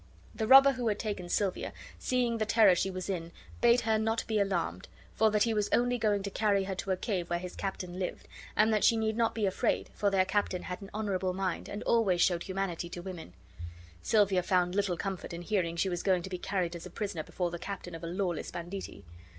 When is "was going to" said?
15.87-16.31